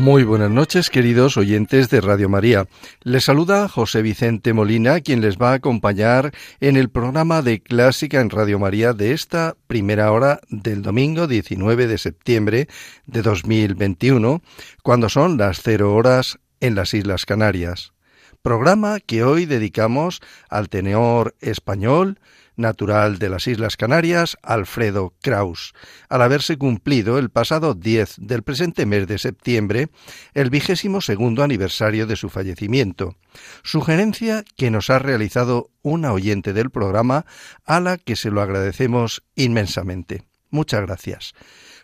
[0.00, 2.66] Muy buenas noches, queridos oyentes de Radio María.
[3.02, 8.22] Les saluda José Vicente Molina, quien les va a acompañar en el programa de Clásica
[8.22, 12.66] en Radio María de esta primera hora del domingo 19 de septiembre
[13.04, 14.40] de 2021,
[14.82, 17.92] cuando son las cero horas en las Islas Canarias.
[18.40, 22.18] Programa que hoy dedicamos al tenor español
[22.60, 25.72] natural de las Islas Canarias, Alfredo Kraus,
[26.08, 29.88] al haberse cumplido el pasado 10 del presente mes de septiembre
[30.34, 33.16] el vigésimo segundo aniversario de su fallecimiento.
[33.62, 37.26] Sugerencia que nos ha realizado una oyente del programa
[37.64, 40.24] a la que se lo agradecemos inmensamente.
[40.50, 41.32] Muchas gracias.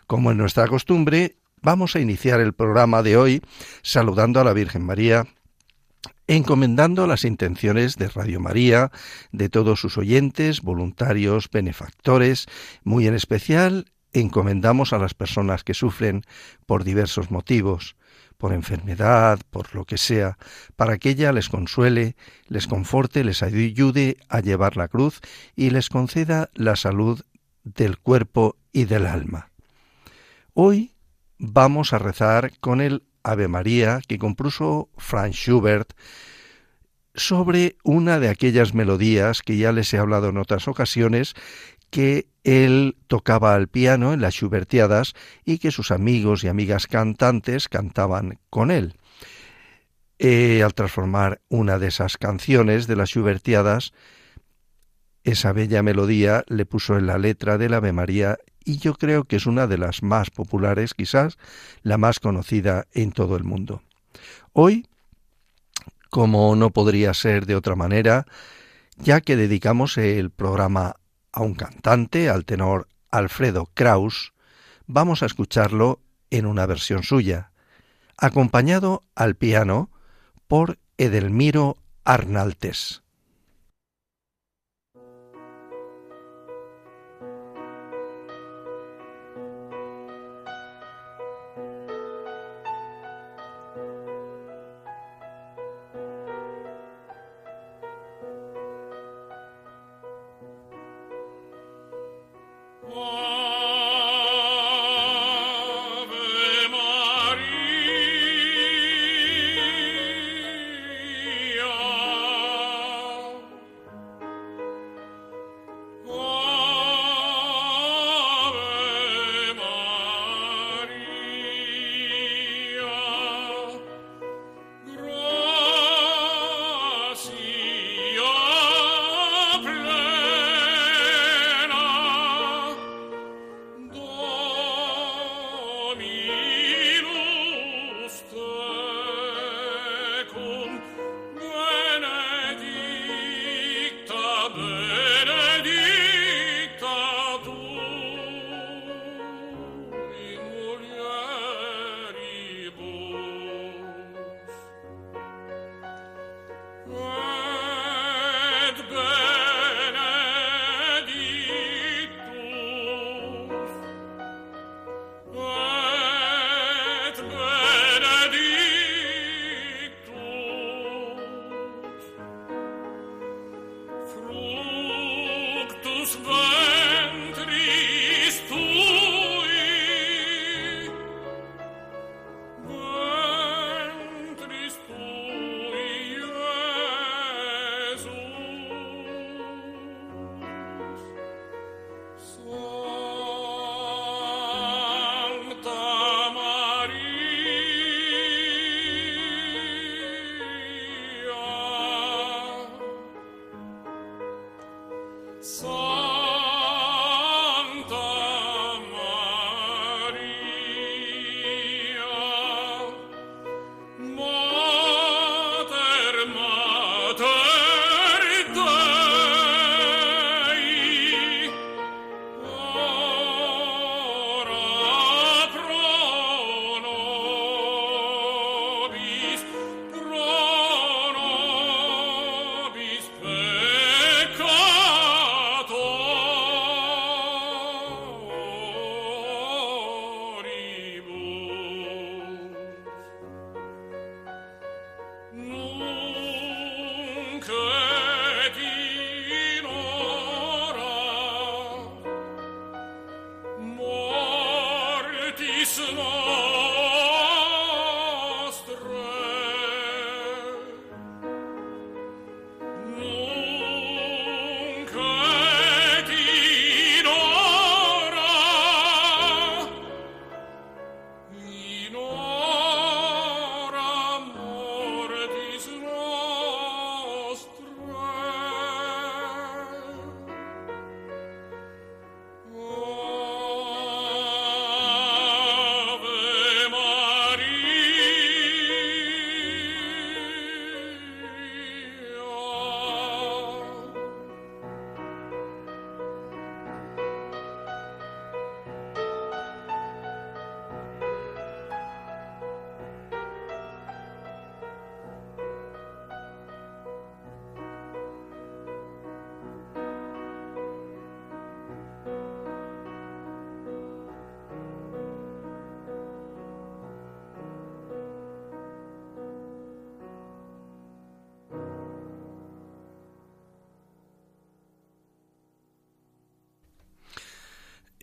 [0.07, 3.41] Como en nuestra costumbre, vamos a iniciar el programa de hoy
[3.81, 5.25] saludando a la Virgen María,
[6.27, 8.91] encomendando las intenciones de Radio María,
[9.31, 12.47] de todos sus oyentes, voluntarios, benefactores,
[12.83, 16.23] muy en especial encomendamos a las personas que sufren
[16.65, 17.95] por diversos motivos,
[18.37, 20.37] por enfermedad, por lo que sea,
[20.75, 22.15] para que ella les consuele,
[22.47, 25.21] les conforte, les ayude a llevar la cruz
[25.55, 27.21] y les conceda la salud
[27.63, 29.49] del cuerpo y del alma.
[30.53, 30.93] Hoy
[31.37, 35.93] vamos a rezar con el Ave María que compuso Franz Schubert
[37.13, 41.33] sobre una de aquellas melodías que ya les he hablado en otras ocasiones
[41.89, 47.69] que él tocaba al piano en las Schubertiadas y que sus amigos y amigas cantantes
[47.69, 48.95] cantaban con él.
[50.19, 53.93] Eh, al transformar una de esas canciones de las Schubertiadas,
[55.23, 59.37] esa bella melodía le puso en la letra del Ave María y yo creo que
[59.37, 61.37] es una de las más populares, quizás
[61.83, 63.81] la más conocida en todo el mundo.
[64.51, 64.85] Hoy,
[66.09, 68.25] como no podría ser de otra manera,
[68.97, 70.97] ya que dedicamos el programa
[71.31, 74.33] a un cantante, al tenor Alfredo Kraus,
[74.85, 77.51] vamos a escucharlo en una versión suya,
[78.17, 79.89] acompañado al piano
[80.47, 83.01] por Edelmiro Arnaltes.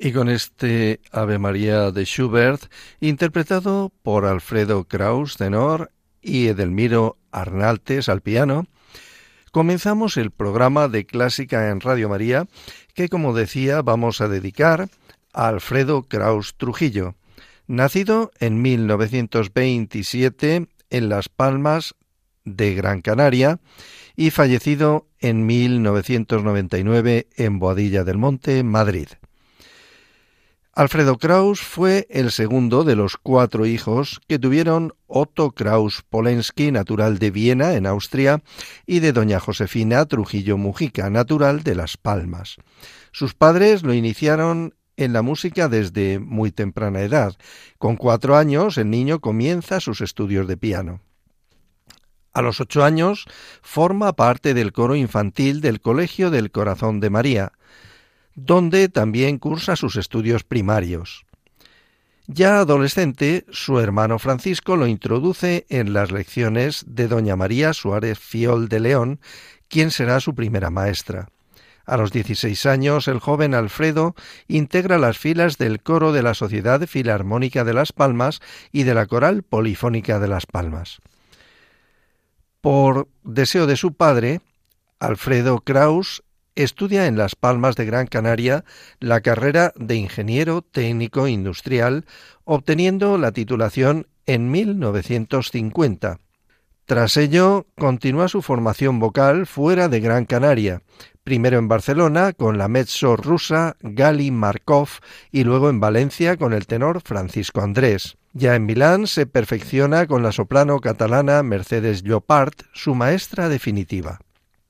[0.05, 2.71] Y con este Ave María de Schubert,
[3.01, 8.67] interpretado por Alfredo Kraus, tenor, y Edelmiro Arnaltes al piano,
[9.51, 12.47] comenzamos el programa de Clásica en Radio María,
[12.93, 14.91] que como decía vamos a dedicar
[15.33, 17.15] a Alfredo Kraus Trujillo,
[17.67, 21.95] nacido en 1927 en Las Palmas
[22.45, 23.59] de Gran Canaria
[24.17, 29.09] y fallecido en 1999 en Boadilla del Monte, Madrid.
[30.77, 37.21] Alfredo Kraus fue el segundo de los cuatro hijos que tuvieron Otto Kraus Polensky, natural
[37.21, 38.43] de Viena, en Austria,
[38.85, 42.57] y de doña Josefina Trujillo Mujica, natural de Las Palmas.
[43.13, 47.37] Sus padres lo iniciaron en la música desde muy temprana edad.
[47.79, 51.01] Con cuatro años el niño comienza sus estudios de piano.
[52.33, 53.27] A los ocho años
[53.63, 57.53] forma parte del coro infantil del Colegio del Corazón de María
[58.35, 61.25] donde también cursa sus estudios primarios.
[62.27, 68.69] Ya adolescente, su hermano Francisco lo introduce en las lecciones de doña María Suárez Fiol
[68.69, 69.21] de León,
[69.69, 71.29] quien será su primera maestra.
[71.87, 74.15] A los 16 años, el joven Alfredo
[74.49, 78.41] integra las filas del coro de la Sociedad Filarmónica de Las Palmas
[78.73, 81.01] y de la Coral Polifónica de Las Palmas.
[82.63, 84.41] Por deseo de su padre,
[84.99, 86.23] Alfredo Kraus
[86.55, 88.65] estudia en Las Palmas de Gran Canaria
[89.01, 92.05] la carrera de ingeniero técnico industrial,
[92.45, 96.21] obteniendo la titulación en 1950.
[96.87, 100.83] Tras ello, continúa su formación vocal fuera de Gran Canaria,
[101.23, 104.89] primero en Barcelona con la mezzo rusa Gali Markov
[105.33, 108.17] y luego en Valencia con el tenor Francisco Andrés.
[108.35, 114.21] Ya en Milán se perfecciona con la soprano catalana Mercedes Llopart, su maestra definitiva.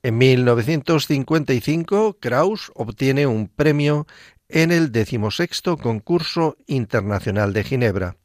[0.05, 4.07] En 1955, Kraus obtiene un premio
[4.51, 8.19] en el decimosexto concurso internacional de Ginebra.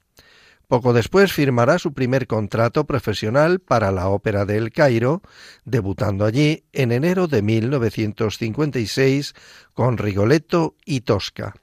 [0.68, 5.22] Poco después firmará su primer contrato profesional para la Ópera de El Cairo,
[5.64, 9.34] debutando allí en enero de 1956
[9.74, 11.54] con Rigoletto y Tosca.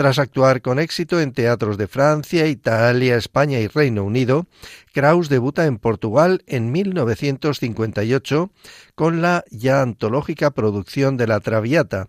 [0.00, 4.46] Tras actuar con éxito en teatros de Francia, Italia, España y Reino Unido,
[4.94, 8.50] Kraus debuta en Portugal en 1958
[8.94, 12.08] con la ya antológica producción de La Traviata,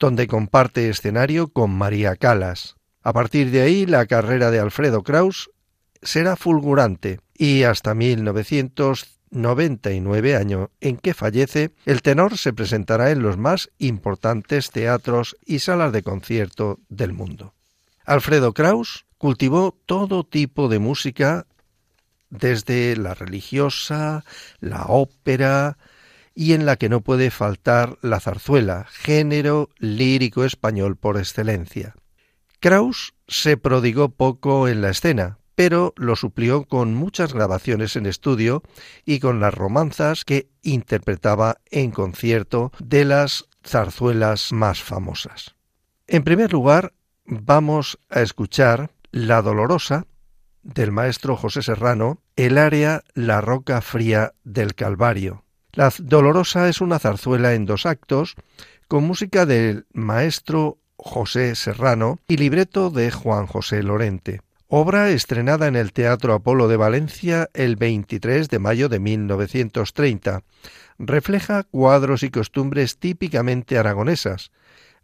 [0.00, 2.74] donde comparte escenario con María Calas.
[3.04, 5.52] A partir de ahí, la carrera de Alfredo Kraus
[6.02, 13.22] será fulgurante y hasta 1950 99 año en que fallece, el tenor se presentará en
[13.22, 17.54] los más importantes teatros y salas de concierto del mundo.
[18.04, 21.46] Alfredo Kraus cultivó todo tipo de música,
[22.30, 24.24] desde la religiosa,
[24.60, 25.78] la ópera,
[26.34, 31.96] y en la que no puede faltar la zarzuela, género lírico español por excelencia.
[32.60, 38.62] Kraus se prodigó poco en la escena, pero lo suplió con muchas grabaciones en estudio
[39.04, 45.56] y con las romanzas que interpretaba en concierto de las zarzuelas más famosas.
[46.06, 46.92] En primer lugar,
[47.24, 50.06] vamos a escuchar La Dolorosa
[50.62, 55.42] del maestro José Serrano, el área La Roca Fría del Calvario.
[55.72, 58.36] La Dolorosa es una zarzuela en dos actos
[58.86, 65.76] con música del maestro José Serrano y libreto de Juan José Lorente obra estrenada en
[65.76, 70.42] el Teatro Apolo de Valencia el 23 de mayo de 1930.
[70.98, 74.52] Refleja cuadros y costumbres típicamente aragonesas.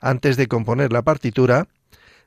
[0.00, 1.68] Antes de componer la partitura,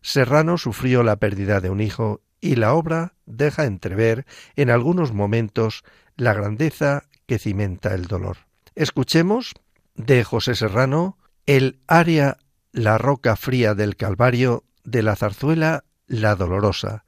[0.01, 4.25] Serrano sufrió la pérdida de un hijo y la obra deja entrever
[4.55, 5.83] en algunos momentos
[6.15, 8.37] la grandeza que cimenta el dolor.
[8.73, 9.53] Escuchemos
[9.95, 12.37] de José Serrano el aria
[12.71, 17.03] La roca fría del Calvario de la zarzuela La Dolorosa,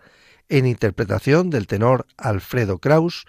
[0.49, 3.25] en interpretación del tenor Alfredo Kraus,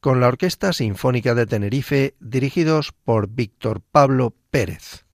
[0.00, 5.06] con la Orquesta Sinfónica de Tenerife dirigidos por Víctor Pablo Pérez.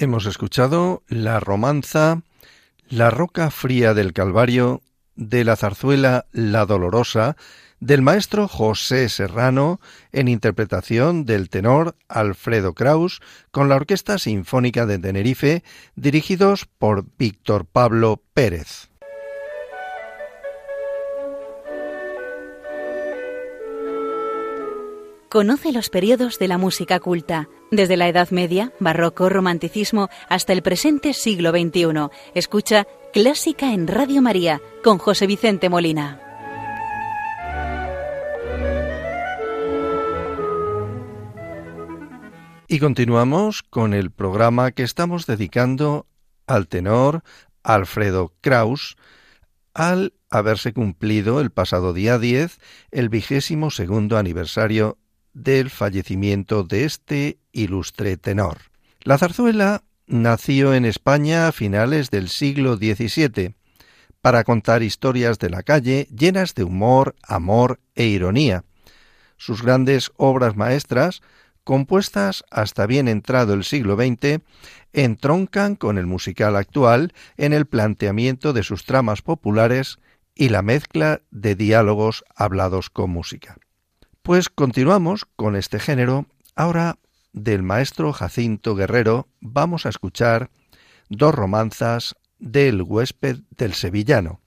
[0.00, 2.22] Hemos escuchado la romanza
[2.88, 4.80] La roca fría del Calvario
[5.16, 7.36] de la zarzuela La Dolorosa
[7.80, 9.80] del maestro José Serrano
[10.12, 15.64] en interpretación del tenor Alfredo Kraus con la Orquesta Sinfónica de Tenerife
[15.96, 18.90] dirigidos por Víctor Pablo Pérez.
[25.28, 30.62] Conoce los periodos de la música culta, desde la Edad Media, Barroco, Romanticismo, hasta el
[30.62, 32.08] presente siglo XXI.
[32.34, 36.18] Escucha Clásica en Radio María con José Vicente Molina.
[42.66, 46.06] Y continuamos con el programa que estamos dedicando
[46.46, 47.22] al tenor
[47.62, 48.96] Alfredo Kraus,
[49.74, 52.58] al haberse cumplido el pasado día 10
[52.92, 54.96] el vigésimo segundo aniversario
[55.34, 58.58] del fallecimiento de este ilustre tenor.
[59.02, 63.54] La zarzuela nació en España a finales del siglo XVII
[64.20, 68.64] para contar historias de la calle llenas de humor, amor e ironía.
[69.36, 71.22] Sus grandes obras maestras
[71.68, 74.40] compuestas hasta bien entrado el siglo XX,
[74.94, 79.98] entroncan con el musical actual en el planteamiento de sus tramas populares
[80.34, 83.58] y la mezcla de diálogos hablados con música.
[84.28, 86.26] Pues continuamos con este género.
[86.54, 86.98] Ahora
[87.32, 90.50] del maestro Jacinto Guerrero vamos a escuchar
[91.08, 94.42] dos romanzas del huésped del sevillano.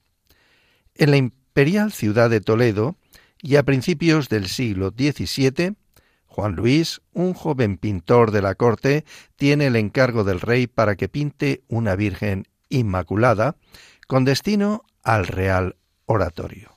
[0.94, 2.94] En la imperial ciudad de Toledo
[3.40, 5.74] y a principios del siglo XVII
[6.26, 11.08] Juan Luis, un joven pintor de la corte, tiene el encargo del rey para que
[11.08, 13.56] pinte una Virgen Inmaculada
[14.06, 15.74] con destino al Real
[16.06, 16.70] Oratorio.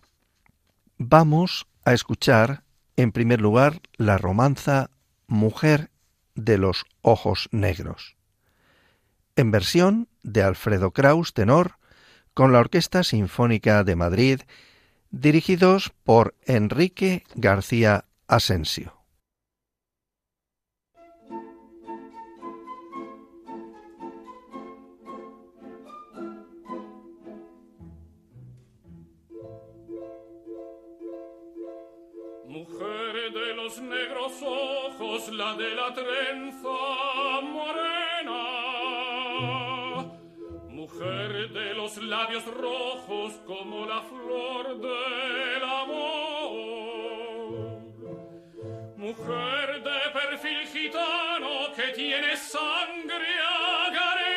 [0.98, 2.65] Vamos a escuchar,
[2.98, 4.90] en primer lugar, la romanza
[5.28, 5.92] Mujer
[6.36, 8.16] de los Ojos Negros,
[9.36, 11.78] en versión de Alfredo Kraus, tenor,
[12.34, 14.42] con la Orquesta Sinfónica de Madrid,
[15.10, 19.05] dirigidos por Enrique García Asensio.
[33.80, 36.68] Negros ojos, la de la trenza
[37.42, 38.44] morena.
[40.70, 46.26] Mujer de los labios rojos como la flor del amor.
[48.98, 53.28] Mujer de perfil gitano que tiene sangre
[53.88, 54.35] agarena.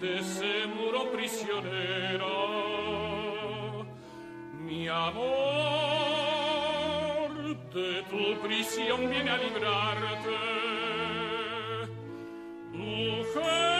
[0.00, 2.26] De ese muro prisionero,
[4.58, 5.30] mi amor
[7.74, 10.36] de tu prisión viene a librarte.
[12.72, 13.79] Mujer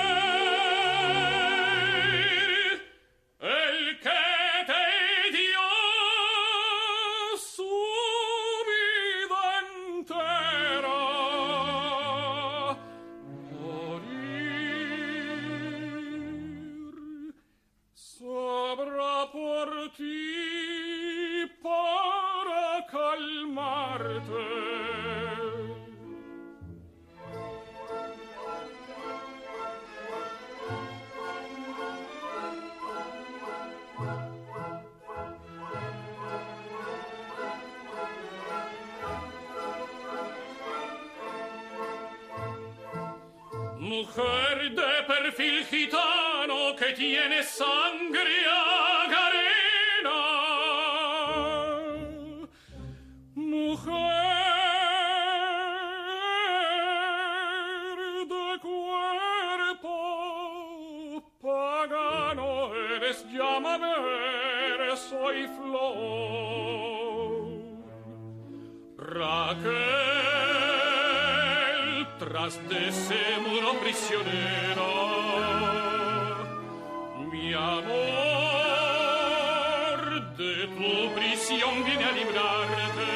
[80.40, 83.11] de tu prisión viene a librarte.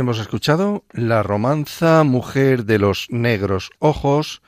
[0.00, 4.40] Hemos escuchado la romanza Mujer de los Negros Ojos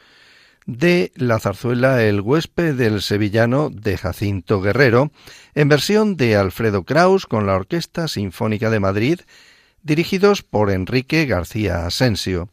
[0.65, 5.13] de la zarzuela El huésped del sevillano de Jacinto Guerrero,
[5.55, 9.21] en versión de Alfredo Kraus con la Orquesta Sinfónica de Madrid,
[9.83, 12.49] dirigidos por Enrique García Asensio.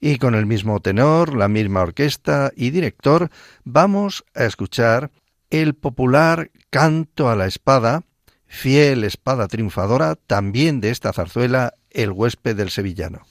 [0.00, 3.28] Y con el mismo tenor, la misma orquesta y director,
[3.64, 5.10] vamos a escuchar
[5.50, 8.04] el popular Canto a la Espada,
[8.46, 13.26] fiel espada triunfadora también de esta zarzuela, El huésped del sevillano.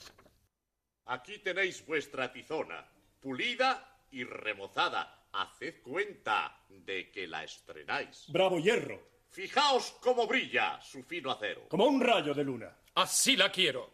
[1.06, 2.86] Aquí tenéis vuestra tizona,
[3.20, 5.28] pulida y remozada.
[5.32, 8.26] Haced cuenta de que la estrenáis.
[8.28, 9.00] Bravo hierro.
[9.28, 11.68] Fijaos cómo brilla su fino acero.
[11.68, 12.76] Como un rayo de luna.
[12.94, 13.92] Así la quiero.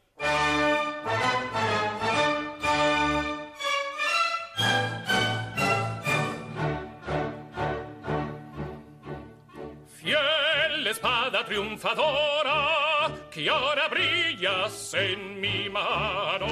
[9.87, 12.86] Fiel espada triunfadora
[13.31, 16.47] que ahora brillas en mi mano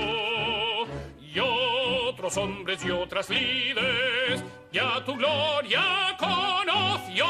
[1.20, 4.42] y otros hombres y otras lides
[4.74, 7.26] ya tu gloria conoció.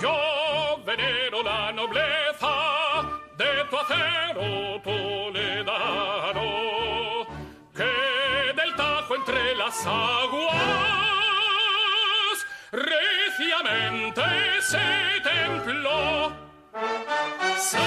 [0.00, 3.02] Yo venero la nobleza
[3.38, 6.42] de tu acero toledano,
[7.72, 10.54] que del tajo entre las aguas
[12.72, 14.22] reciamente
[14.60, 16.43] se templó.
[16.74, 17.78] Se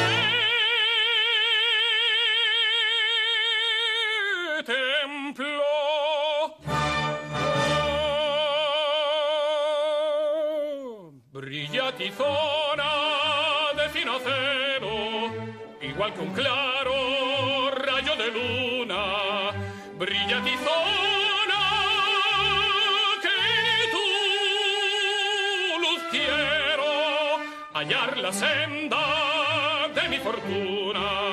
[4.64, 5.62] templó.
[11.34, 12.84] Brillatizona
[13.76, 15.34] de fino acero,
[15.82, 19.52] igual que un claro rayo de luna.
[19.98, 20.87] Brillatizona
[27.88, 28.98] hallar la senda
[29.96, 31.27] de mi fortuna.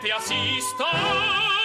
[0.00, 1.61] Te asistan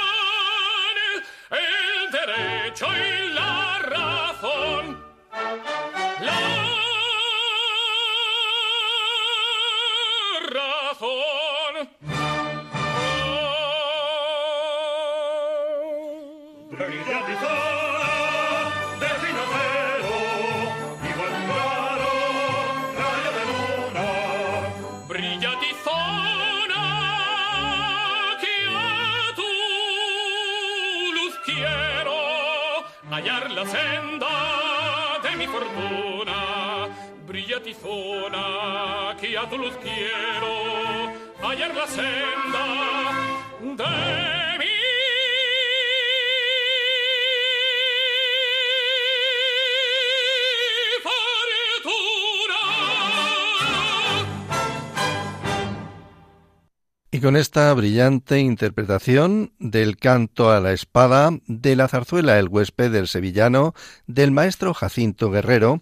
[57.28, 63.10] con esta brillante interpretación del canto a la espada de la zarzuela El huésped del
[63.10, 63.74] sevillano
[64.06, 65.82] del maestro Jacinto Guerrero,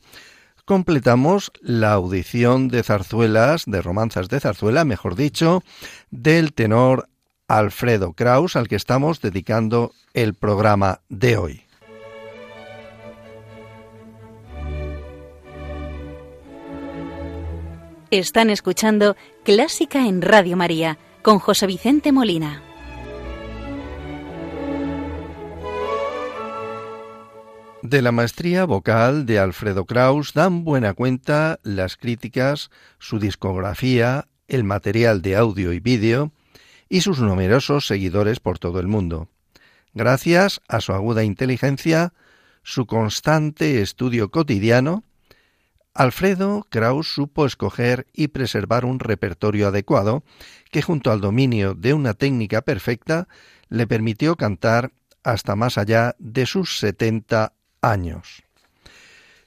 [0.65, 5.61] completamos la audición de zarzuelas, de romanzas de zarzuela, mejor dicho,
[6.09, 7.09] del tenor
[7.47, 11.61] Alfredo Kraus, al que estamos dedicando el programa de hoy.
[18.09, 22.61] Están escuchando Clásica en Radio María con José Vicente Molina.
[27.81, 34.63] De la maestría vocal de Alfredo Kraus dan buena cuenta las críticas, su discografía, el
[34.63, 36.31] material de audio y vídeo
[36.89, 39.27] y sus numerosos seguidores por todo el mundo.
[39.95, 42.13] Gracias a su aguda inteligencia,
[42.61, 45.03] su constante estudio cotidiano,
[45.95, 50.23] Alfredo Kraus supo escoger y preservar un repertorio adecuado
[50.69, 53.29] que junto al dominio de una técnica perfecta
[53.69, 54.91] le permitió cantar
[55.23, 58.43] hasta más allá de sus 70 años.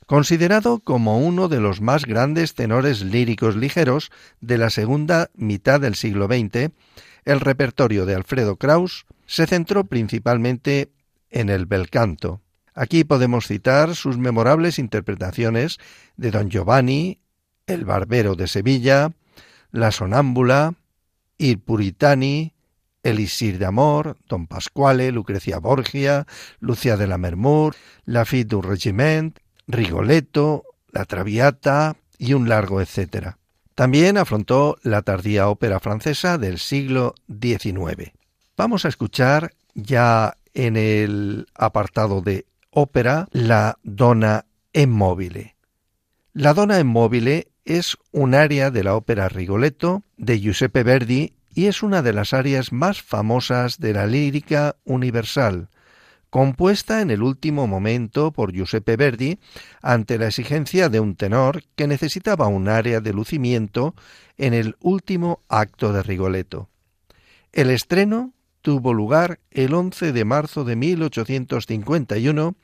[0.07, 5.97] Considerado como uno de los más grandes tenores líricos ligeros de la segunda mitad del
[5.97, 6.73] siglo XX,
[7.27, 10.89] el repertorio de Alfredo Kraus se centró principalmente
[11.29, 12.41] en el bel canto.
[12.81, 15.79] Aquí podemos citar sus memorables interpretaciones
[16.17, 17.19] de Don Giovanni,
[17.67, 19.11] El Barbero de Sevilla,
[19.73, 20.75] La Sonámbula,
[21.39, 22.55] Il Puritani,
[23.03, 26.29] Elisir de Amor, Don Pasquale, Lucrecia Borgia,
[26.61, 29.37] Lucia de la Mermur, La Fille du Regiment,
[29.67, 30.63] Rigoletto,
[30.93, 33.39] La Traviata y un largo etcétera.
[33.75, 38.13] También afrontó la tardía ópera francesa del siglo XIX.
[38.57, 45.57] Vamos a escuchar ya en el apartado de ópera La Donna Immobile.
[46.33, 51.83] La Donna Immobile es un área de la ópera Rigoletto de Giuseppe Verdi y es
[51.83, 55.69] una de las áreas más famosas de la lírica universal,
[56.31, 59.39] compuesta en el último momento por Giuseppe Verdi
[59.83, 63.95] ante la exigencia de un tenor que necesitaba un área de lucimiento
[64.37, 66.69] en el último acto de Rigoletto.
[67.53, 68.35] El estreno
[68.69, 72.55] tuvo lugar el 11 de marzo de 1851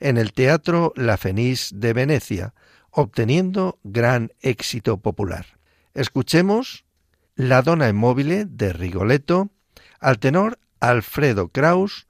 [0.00, 2.52] en el Teatro La Fenice de Venecia,
[2.90, 5.46] obteniendo gran éxito popular.
[5.94, 6.84] Escuchemos
[7.36, 9.48] La Donna Immobile de Rigoletto
[9.98, 12.06] al tenor Alfredo Kraus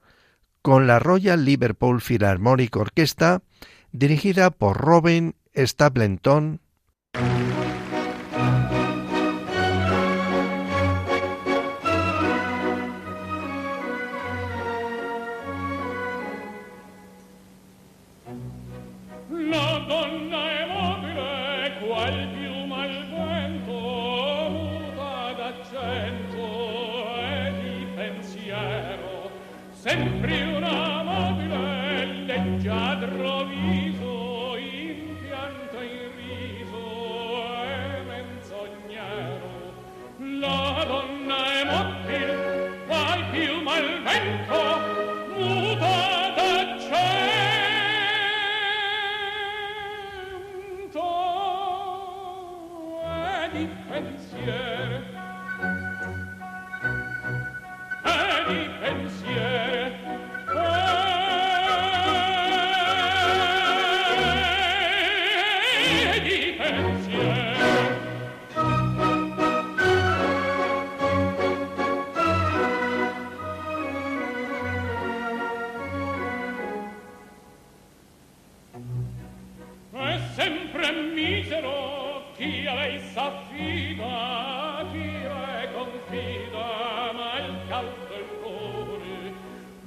[0.61, 3.43] con la Royal Liverpool Philharmonic Orchestra
[3.93, 6.59] dirigida por Robin Stapleton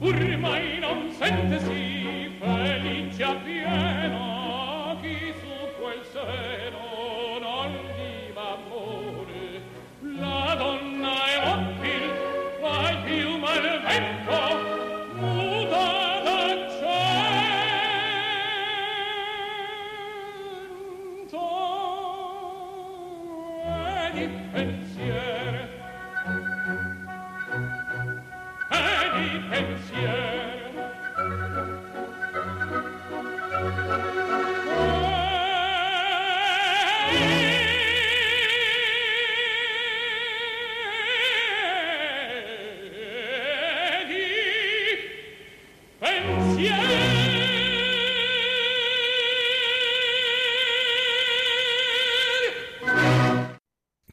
[0.00, 2.29] urmai non sente sì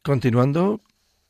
[0.08, 0.80] Continuando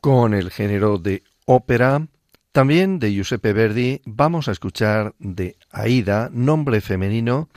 [0.02, 2.10] con el género de ópera,
[2.52, 7.50] también de Giuseppe Verdi, vamos a escuchar de Aida, nombre femenino,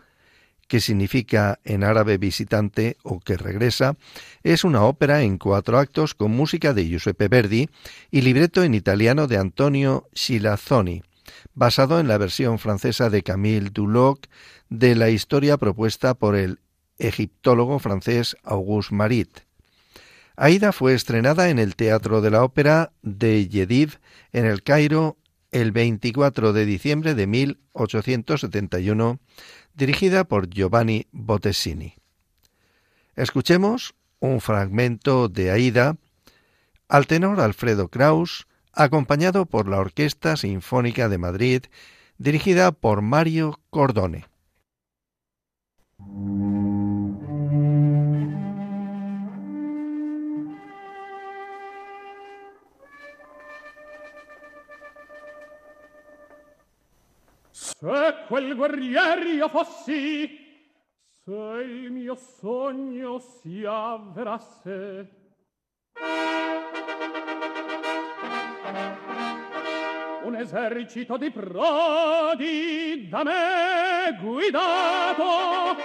[0.66, 3.98] que significa en árabe visitante o que regresa,
[4.42, 7.68] es una ópera en cuatro actos con música de Giuseppe Verdi
[8.10, 11.02] y libreto en italiano de Antonio Scilazzoni,
[11.52, 14.24] basado en la versión francesa de Camille Duloc
[14.70, 16.60] de la historia propuesta por el
[16.96, 19.49] egiptólogo francés Auguste Marit.
[20.42, 23.98] Aida fue estrenada en el Teatro de la Ópera de Yediv
[24.32, 25.18] en el Cairo
[25.50, 29.20] el 24 de diciembre de 1871,
[29.74, 31.92] dirigida por Giovanni Bottesini.
[33.16, 35.98] Escuchemos un fragmento de Aida
[36.88, 41.64] al tenor Alfredo Kraus, acompañado por la Orquesta Sinfónica de Madrid,
[42.16, 44.24] dirigida por Mario Cordone.
[57.80, 60.28] Se quel guerrier io fossi,
[61.24, 65.08] se il mio sogno si avverasse,
[70.24, 75.78] un esercito di prodi da me guidato,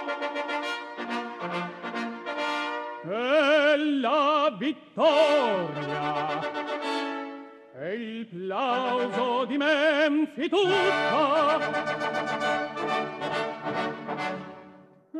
[3.08, 6.36] e la vittoria
[7.78, 11.58] e il plauso di Menfi tutta.
[15.12, 15.18] E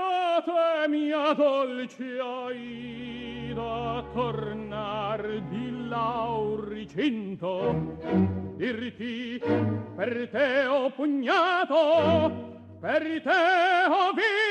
[0.00, 7.62] a te mia dolce Aida tornar di lauricinto
[8.56, 9.40] dirti
[9.94, 14.43] per te ho pugnato per te ho vinto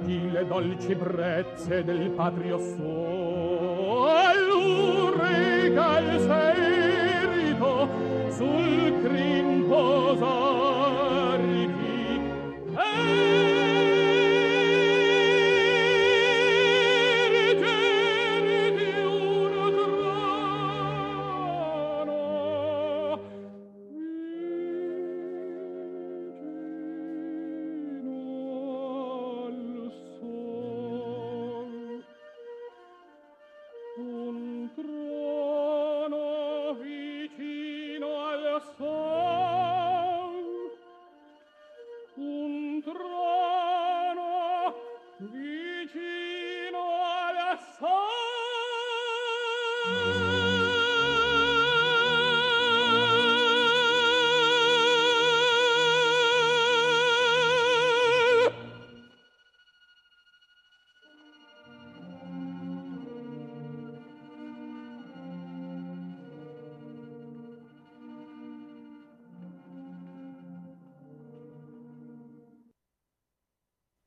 [0.00, 3.11] di le dolci brezze del patrio suo.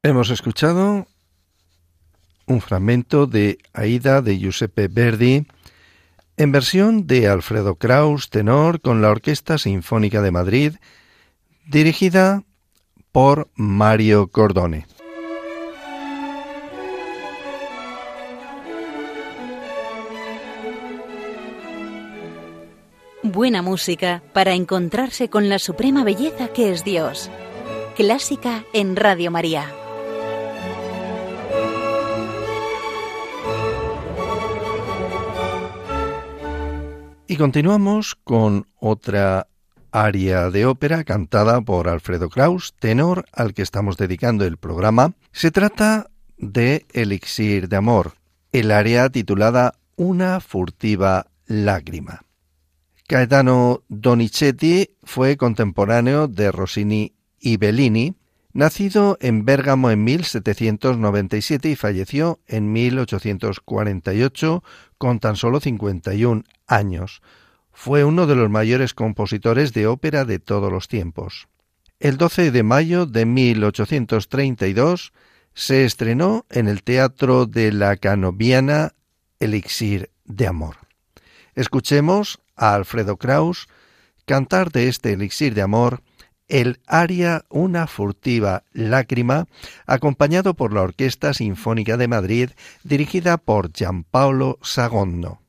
[0.05, 1.07] Hemos escuchado
[2.45, 5.47] un fragmento de Aida de Giuseppe Verdi
[6.37, 10.75] en versión de Alfredo Kraus, tenor, con la Orquesta Sinfónica de Madrid,
[11.65, 12.43] dirigida
[13.11, 14.85] por Mario Cordone.
[23.23, 27.31] Buena música para encontrarse con la suprema belleza que es Dios.
[27.95, 29.73] Clásica en Radio María.
[37.27, 39.47] Y continuamos con otra
[39.91, 45.13] aria de ópera cantada por Alfredo Kraus, tenor al que estamos dedicando el programa.
[45.31, 48.13] Se trata de Elixir de Amor.
[48.51, 52.21] el área titulada Una furtiva lágrima.
[53.09, 58.15] Gaetano Donizetti fue contemporáneo de Rossini y Bellini,
[58.55, 64.63] nacido en Bérgamo en 1797 y falleció en 1848
[64.97, 67.21] con tan solo 51 años.
[67.73, 71.49] Fue uno de los mayores compositores de ópera de todos los tiempos.
[71.99, 75.11] El 12 de mayo de 1832
[75.53, 78.93] se estrenó en el Teatro de la Canoviana
[79.41, 80.77] Elixir de Amor.
[81.55, 83.67] Escuchemos a Alfredo Kraus
[84.25, 86.01] cantar de este elixir de amor
[86.47, 89.47] el aria Una furtiva lágrima,
[89.85, 92.49] acompañado por la Orquesta Sinfónica de Madrid,
[92.83, 95.44] dirigida por Gianpaolo Sagonno.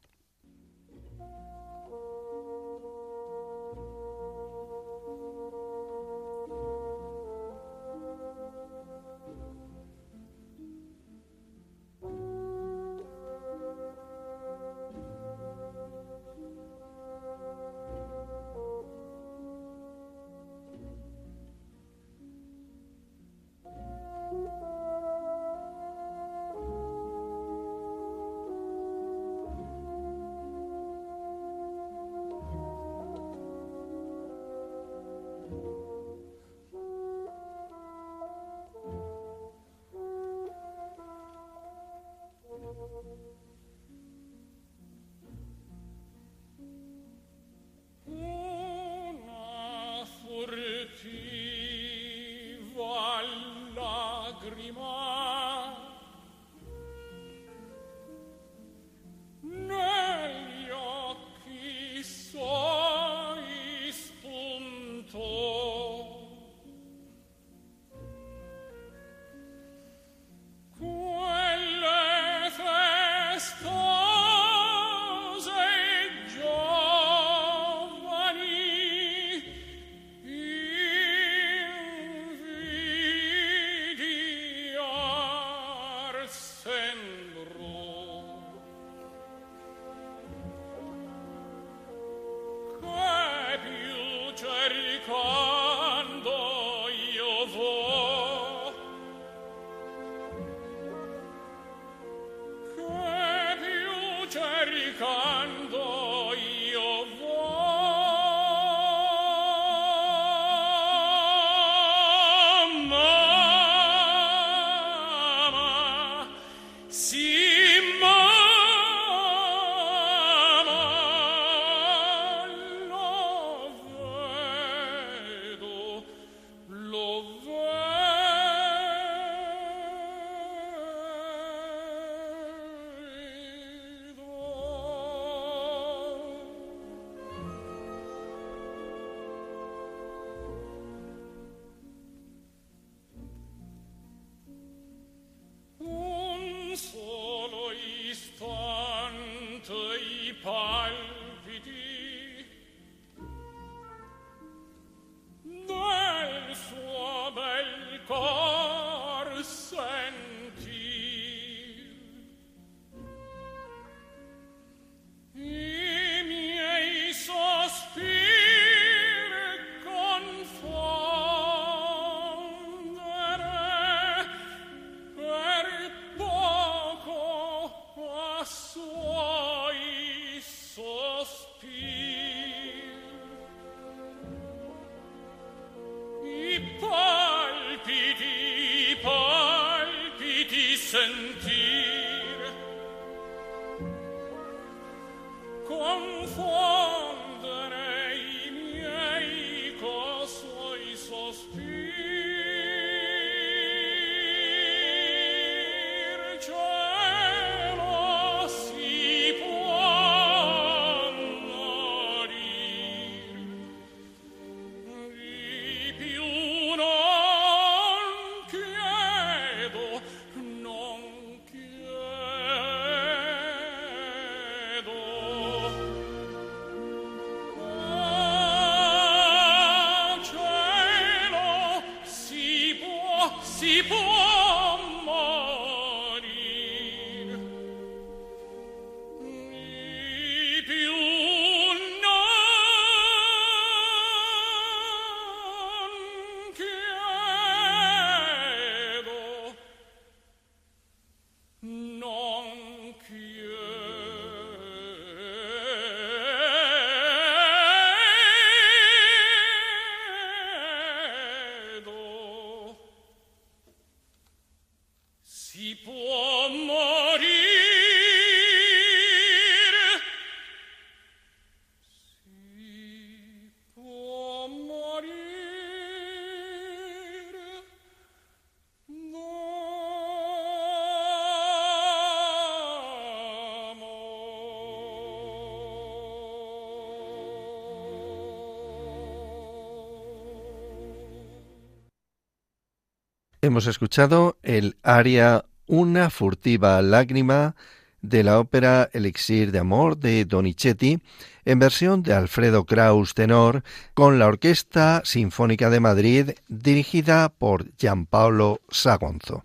[293.47, 297.55] Hemos escuchado el aria Una furtiva lágrima
[298.03, 300.99] de la ópera Elixir de Amor de Donizetti
[301.45, 303.63] en versión de Alfredo Kraus tenor
[303.95, 309.45] con la Orquesta Sinfónica de Madrid dirigida por Gianpaolo Sagonzo.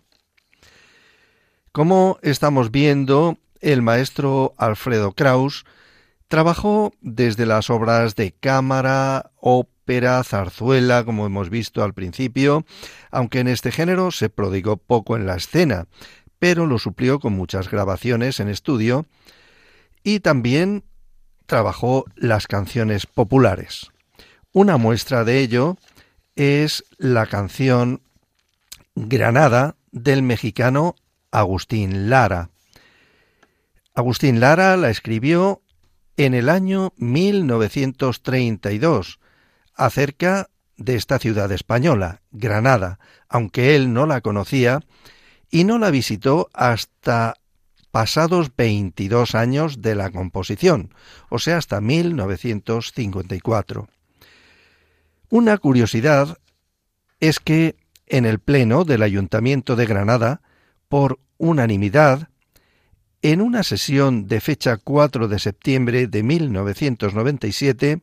[1.71, 5.63] Como estamos viendo, el maestro Alfredo Kraus
[6.27, 9.80] trabajó desde las obras de cámara, ópera,
[10.23, 12.65] zarzuela, como hemos visto al principio,
[13.11, 15.87] aunque en este género se prodigó poco en la escena,
[16.39, 19.05] pero lo suplió con muchas grabaciones en estudio
[20.03, 20.83] y también
[21.45, 23.91] trabajó las canciones populares.
[24.53, 25.77] Una muestra de ello
[26.35, 28.01] es la canción
[28.95, 30.95] Granada del mexicano
[31.31, 32.49] Agustín Lara.
[33.93, 35.61] Agustín Lara la escribió
[36.17, 39.20] en el año 1932
[39.75, 42.99] acerca de esta ciudad española, Granada,
[43.29, 44.81] aunque él no la conocía
[45.49, 47.35] y no la visitó hasta
[47.91, 50.93] pasados 22 años de la composición,
[51.29, 53.89] o sea, hasta 1954.
[55.29, 56.37] Una curiosidad
[57.19, 57.75] es que
[58.07, 60.41] en el Pleno del Ayuntamiento de Granada,
[60.89, 62.29] por unanimidad,
[63.21, 68.01] en una sesión de fecha 4 de septiembre de 1997,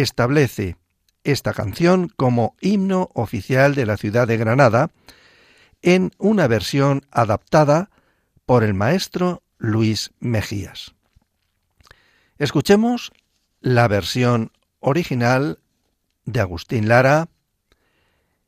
[0.00, 0.76] establece
[1.24, 4.90] esta canción como himno oficial de la ciudad de Granada,
[5.82, 7.90] en una versión adaptada
[8.46, 10.94] por el maestro Luis Mejías.
[12.38, 13.12] Escuchemos
[13.60, 15.60] la versión original
[16.24, 17.28] de Agustín Lara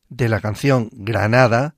[0.09, 1.75] de la canción Granada,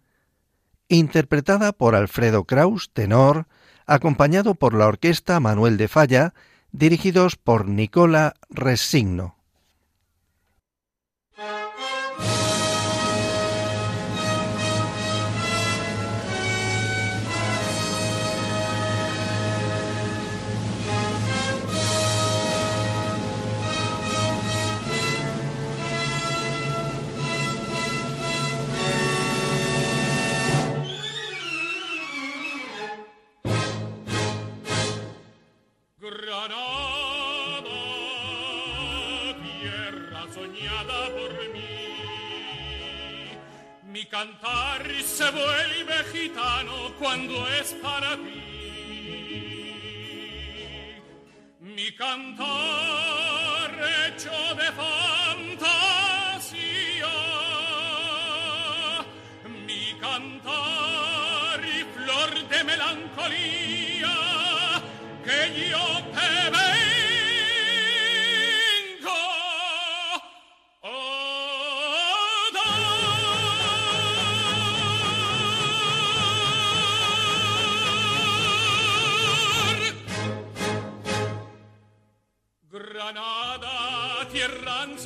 [0.88, 3.46] interpretada por Alfredo Kraus, tenor,
[3.86, 6.34] acompañado por la orquesta Manuel de Falla,
[6.72, 9.37] dirigidos por Nicola Resigno.
[44.18, 48.42] Cantar se vuelve gitano cuando es para ti.
[51.60, 53.70] Mi cantar
[54.06, 55.96] hecho de fantasía,
[59.66, 63.67] mi cantar y flor de melancolía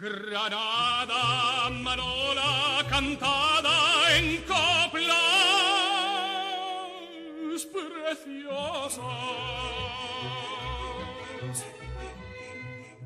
[0.00, 3.76] Granada, Manola cantada
[4.16, 5.16] en coplas
[7.66, 9.02] preciosas.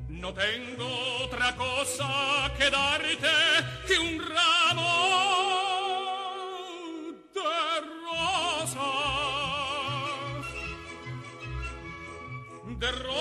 [0.09, 0.87] No tengo
[1.23, 3.27] otra cosa que darte
[3.87, 4.62] que un ramo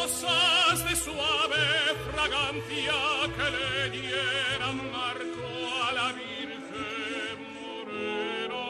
[0.02, 1.64] rosas de suave
[2.10, 2.98] fragancia
[3.36, 5.46] que le dieran marco
[5.84, 8.64] a la Virgen Morena.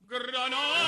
[0.00, 0.81] Granada,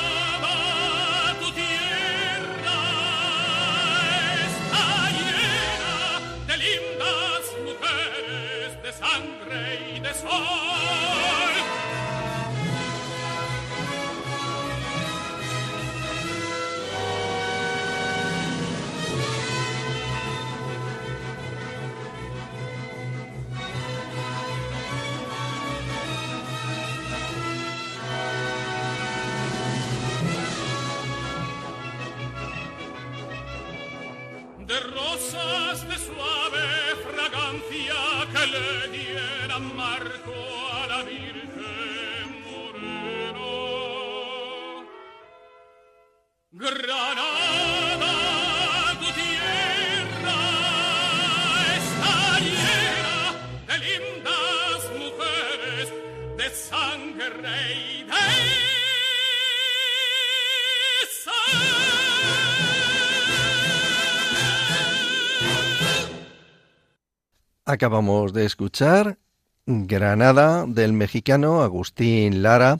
[67.74, 69.18] Acabamos de escuchar
[69.66, 72.78] Granada del mexicano Agustín Lara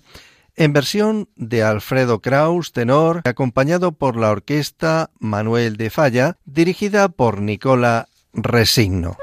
[0.55, 7.41] en versión de Alfredo Kraus, tenor, acompañado por la orquesta Manuel de Falla, dirigida por
[7.41, 9.17] Nicola Resigno.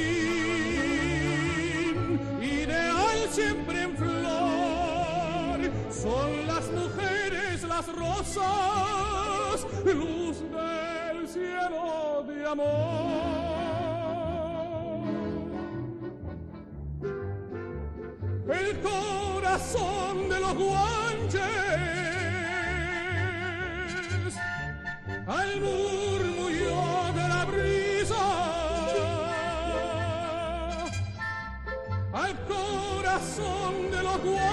[2.42, 13.46] ideal siempre en flor, son las mujeres las rosas, luz del cielo de amor.
[18.48, 18.80] El
[19.56, 21.40] de los guanches.
[25.26, 28.24] Al murmullo de la brisa,
[32.12, 34.44] al corazón de los guanches,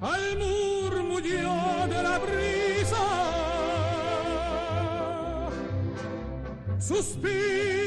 [0.00, 3.04] al murmullo de la brisa,
[6.80, 7.81] suspiran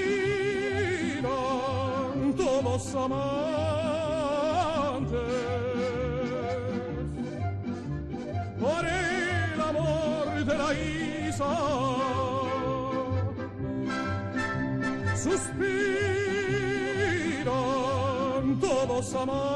[2.96, 3.26] amantes
[8.60, 11.56] por el amor de la isla.
[15.16, 15.76] Suspiran
[18.60, 19.55] todos amantes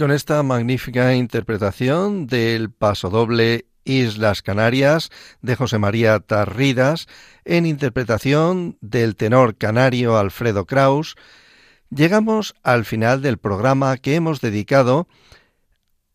[0.00, 5.10] con esta magnífica interpretación del pasodoble Islas Canarias
[5.42, 7.06] de José María Tarridas,
[7.44, 11.16] en interpretación del tenor canario Alfredo Kraus,
[11.90, 15.06] llegamos al final del programa que hemos dedicado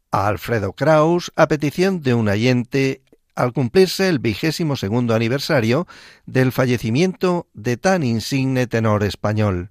[0.10, 3.04] a Alfredo Kraus a petición de un oyente
[3.36, 5.86] al cumplirse el vigésimo segundo aniversario
[6.26, 9.70] del fallecimiento de tan insigne tenor español.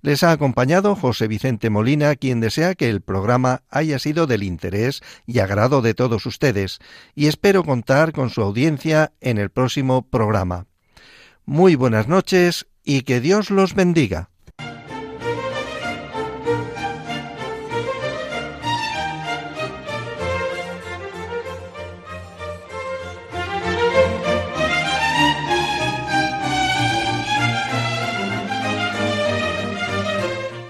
[0.00, 5.02] Les ha acompañado José Vicente Molina, quien desea que el programa haya sido del interés
[5.26, 6.78] y agrado de todos ustedes,
[7.14, 10.66] y espero contar con su audiencia en el próximo programa.
[11.44, 14.30] Muy buenas noches y que Dios los bendiga.